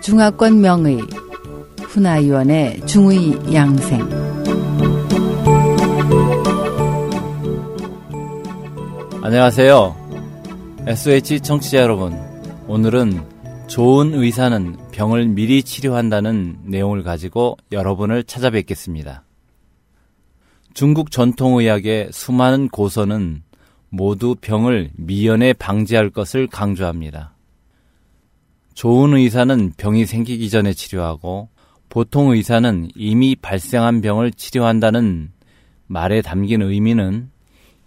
[0.00, 0.98] 중화권 명의
[1.82, 4.28] 훈아위원의 중의 양생
[9.28, 9.94] 안녕하세요.
[10.86, 12.18] SH 청취자 여러분.
[12.66, 13.22] 오늘은
[13.66, 19.24] 좋은 의사는 병을 미리 치료한다는 내용을 가지고 여러분을 찾아뵙겠습니다.
[20.72, 23.42] 중국 전통의학의 수많은 고서는
[23.90, 27.34] 모두 병을 미연에 방지할 것을 강조합니다.
[28.74, 31.48] 좋은 의사는 병이 생기기 전에 치료하고
[31.88, 35.32] 보통 의사는 이미 발생한 병을 치료한다는
[35.86, 37.30] 말에 담긴 의미는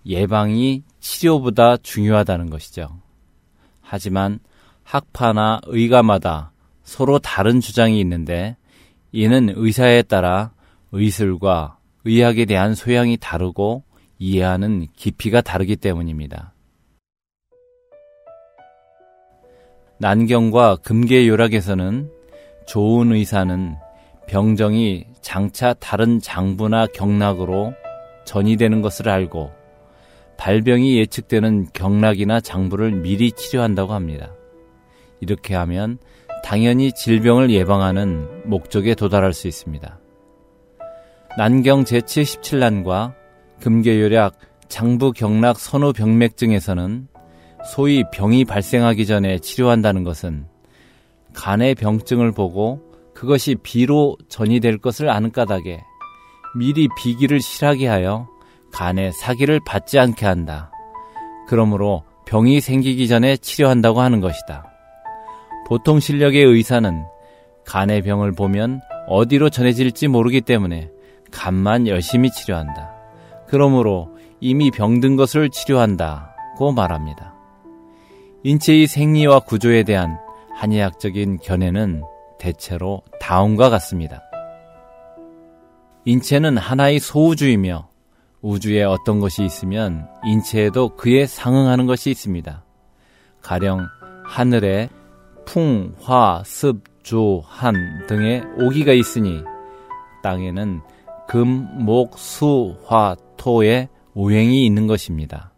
[0.05, 2.89] 예방이 치료보다 중요하다는 것이죠.
[3.81, 4.39] 하지만
[4.83, 6.51] 학파나 의가마다
[6.83, 8.57] 서로 다른 주장이 있는데
[9.11, 10.51] 이는 의사에 따라
[10.91, 13.83] 의술과 의학에 대한 소양이 다르고
[14.23, 16.53] 이해하는 깊이가 다르기 때문입니다.
[19.97, 22.11] 난경과 금계 요락에서는
[22.67, 23.75] 좋은 의사는
[24.27, 27.73] 병정이 장차 다른 장부나 경락으로
[28.25, 29.51] 전이되는 것을 알고
[30.37, 34.31] 발병이 예측되는 경락이나 장부를 미리 치료한다고 합니다.
[35.19, 35.97] 이렇게 하면
[36.43, 39.99] 당연히 질병을 예방하는 목적에 도달할 수 있습니다.
[41.37, 43.20] 난경 제77난과
[43.61, 44.33] 금계요약
[44.67, 47.07] 장부 경락 선후 병맥증에서는
[47.65, 50.45] 소위 병이 발생하기 전에 치료한다는 것은
[51.33, 52.81] 간의 병증을 보고
[53.13, 55.81] 그것이 비로 전이될 것을 아는 까닭에
[56.57, 58.27] 미리 비기를 실하게 하여
[58.71, 60.71] 간에 사기를 받지 않게 한다.
[61.47, 64.65] 그러므로 병이 생기기 전에 치료한다고 하는 것이다.
[65.67, 67.03] 보통 실력의 의사는
[67.65, 70.89] 간의 병을 보면 어디로 전해질지 모르기 때문에
[71.31, 73.00] 간만 열심히 치료한다.
[73.51, 77.35] 그러므로 이미 병든 것을 치료한다고 말합니다.
[78.43, 80.17] 인체의 생리와 구조에 대한
[80.55, 82.01] 한의학적인 견해는
[82.39, 84.21] 대체로 다음과 같습니다.
[86.05, 87.89] 인체는 하나의 소우주이며
[88.41, 92.63] 우주에 어떤 것이 있으면 인체에도 그에 상응하는 것이 있습니다.
[93.41, 93.85] 가령
[94.23, 94.87] 하늘에
[95.45, 99.43] 풍, 화, 습, 조, 한 등의 오기가 있으니
[100.23, 100.79] 땅에는
[101.27, 105.51] 금, 목, 수, 화, 토의 오행이 있는 것입니다.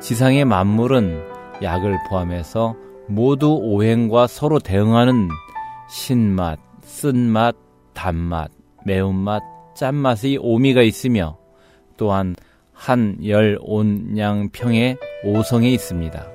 [0.00, 1.18] 지상의 만물은
[1.62, 2.76] 약을 포함해서
[3.08, 5.30] 모두 오행과 서로 대응하는
[5.88, 7.56] 신맛, 쓴맛,
[7.94, 8.50] 단맛,
[8.84, 9.42] 매운맛,
[9.74, 11.38] 짠맛의 오미가 있으며
[11.96, 12.36] 또한
[12.74, 16.26] 한, 열, 온, 양, 평의 오성이 있습니다.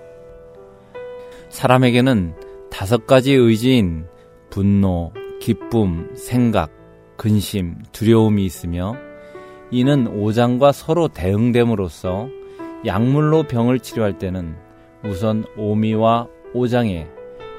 [1.50, 2.34] 사람에게는
[2.72, 4.08] 다섯 가지 의지인
[4.50, 6.72] 분노, 기쁨, 생각,
[7.18, 9.05] 근심, 두려움이 있으며
[9.76, 12.30] 이는 오장과 서로 대응됨으로써
[12.86, 14.56] 약물로 병을 치료할 때는
[15.04, 17.10] 우선 오미와 오장의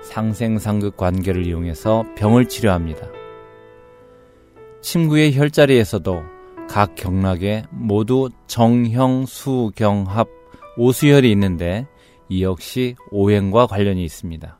[0.03, 3.07] 상생상극 관계를 이용해서 병을 치료합니다.
[4.81, 6.23] 친구의 혈자리에서도
[6.71, 10.27] 각 경락에 모두 정형, 수, 경, 합,
[10.79, 11.87] 오수혈이 있는데
[12.31, 14.59] 이 역시 오행과 관련이 있습니다.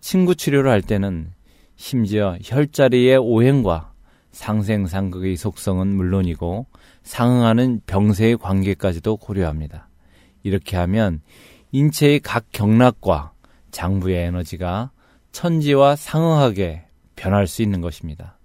[0.00, 1.32] 친구 치료를 할 때는
[1.74, 3.93] 심지어 혈자리의 오행과
[4.34, 6.66] 상생상극의 속성은 물론이고
[7.04, 9.88] 상응하는 병세의 관계까지도 고려합니다.
[10.42, 11.22] 이렇게 하면
[11.72, 13.32] 인체의 각 경락과
[13.70, 14.90] 장부의 에너지가
[15.32, 16.84] 천지와 상응하게
[17.16, 18.38] 변할 수 있는 것입니다.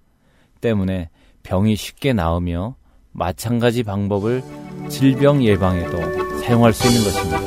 [0.62, 1.10] 때문에
[1.44, 2.76] 병이 쉽게 나으며
[3.12, 4.44] 마찬가지 방법을
[4.90, 6.00] 질병 예방에도
[6.42, 7.40] 사용할 수 있는 것입니다.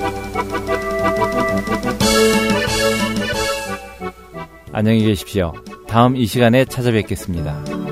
[4.72, 5.52] 안녕히 계십시오.
[5.86, 7.91] 다음 이 시간에 찾아뵙겠습니다.